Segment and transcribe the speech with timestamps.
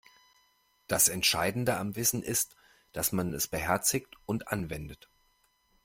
[0.87, 2.55] Das Entscheidende am Wissen ist,
[2.91, 5.11] dass man es beherzigt und anwendet.